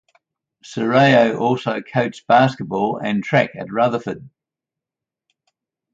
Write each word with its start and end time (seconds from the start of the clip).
Serrao 0.65 1.39
also 1.39 1.79
coached 1.79 2.25
basketball 2.25 2.97
and 2.97 3.23
track 3.23 3.51
at 3.55 3.71
Rutherford. 3.71 4.27